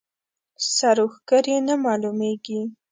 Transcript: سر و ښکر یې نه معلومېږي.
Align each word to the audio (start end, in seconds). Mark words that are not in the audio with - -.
سر 0.75 0.97
و 1.05 1.07
ښکر 1.13 1.43
یې 1.51 1.59
نه 1.67 1.75
معلومېږي. 1.83 2.61